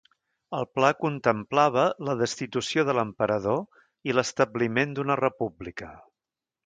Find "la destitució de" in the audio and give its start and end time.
2.09-2.95